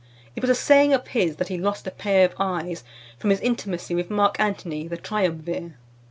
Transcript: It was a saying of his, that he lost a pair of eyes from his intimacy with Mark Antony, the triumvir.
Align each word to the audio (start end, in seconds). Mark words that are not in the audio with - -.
It 0.35 0.41
was 0.41 0.49
a 0.49 0.55
saying 0.55 0.93
of 0.95 1.05
his, 1.09 1.35
that 1.35 1.49
he 1.49 1.59
lost 1.59 1.85
a 1.85 1.91
pair 1.91 2.25
of 2.25 2.33
eyes 2.39 2.83
from 3.19 3.29
his 3.29 3.39
intimacy 3.39 3.93
with 3.93 4.09
Mark 4.09 4.39
Antony, 4.39 4.87
the 4.87 4.97
triumvir. 4.97 5.75